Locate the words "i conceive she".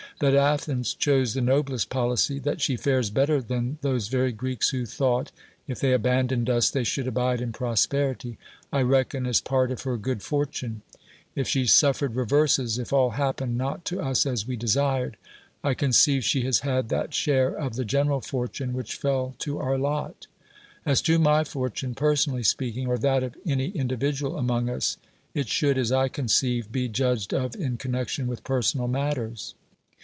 15.63-16.43